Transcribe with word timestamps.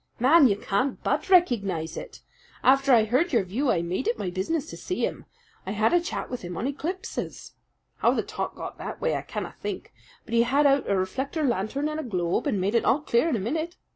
"Man, 0.19 0.47
you 0.47 0.55
can't 0.57 1.03
but 1.03 1.29
recognize 1.29 1.95
it! 1.95 2.21
After 2.63 2.91
I 2.91 3.03
heard 3.03 3.31
your 3.31 3.43
view 3.43 3.69
I 3.69 3.83
made 3.83 4.07
it 4.07 4.17
my 4.17 4.31
business 4.31 4.65
to 4.71 4.75
see 4.75 5.05
him. 5.05 5.25
I 5.63 5.73
had 5.73 5.93
a 5.93 6.01
chat 6.01 6.27
with 6.27 6.41
him 6.41 6.57
on 6.57 6.65
eclipses. 6.65 7.53
How 7.97 8.09
the 8.15 8.23
talk 8.23 8.55
got 8.55 8.79
that 8.79 8.99
way 8.99 9.15
I 9.15 9.21
canna 9.21 9.53
think; 9.61 9.93
but 10.25 10.33
he 10.33 10.41
had 10.41 10.65
out 10.65 10.89
a 10.89 10.97
reflector 10.97 11.43
lantern 11.43 11.87
and 11.87 11.99
a 11.99 12.03
globe, 12.03 12.47
and 12.47 12.59
made 12.59 12.73
it 12.73 12.83
all 12.83 13.01
clear 13.01 13.29
in 13.29 13.35
a 13.35 13.39
minute. 13.39 13.77